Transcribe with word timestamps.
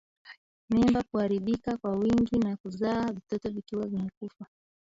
Mimba 0.69 1.03
kuharibika 1.03 1.77
kwa 1.77 1.91
wingi 1.95 2.37
na 2.39 2.55
kuzaa 2.57 3.11
vitoto 3.11 3.49
vikiwa 3.49 3.87
vimekufa 3.87 4.45